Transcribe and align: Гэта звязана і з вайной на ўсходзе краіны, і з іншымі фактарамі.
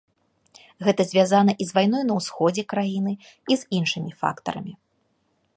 Гэта 0.87 1.05
звязана 1.09 1.51
і 1.65 1.67
з 1.71 1.77
вайной 1.79 2.03
на 2.09 2.13
ўсходзе 2.21 2.63
краіны, 2.75 3.13
і 3.53 3.61
з 3.63 3.71
іншымі 3.81 4.11
фактарамі. 4.23 4.73